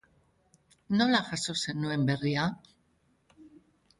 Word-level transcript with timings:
Nola 1.01 1.19
jaso 1.27 1.55
zenuen 1.65 2.07
berria? 2.09 2.45